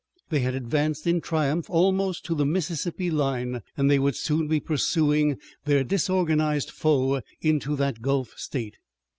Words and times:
They 0.29 0.39
had 0.39 0.55
advanced 0.55 1.05
in 1.05 1.21
triumph 1.21 1.69
almost 1.69 2.25
to 2.25 2.33
the 2.33 2.43
Mississippi 2.43 3.11
line, 3.11 3.61
and 3.77 3.87
they 3.87 3.99
would 3.99 4.15
soon 4.15 4.47
be 4.47 4.59
pursuing 4.59 5.37
their 5.65 5.83
disorganized 5.83 6.71
foe 6.71 7.21
into 7.43 7.75
that 7.75 8.01
Gulf 8.01 8.33
State. 8.35 8.79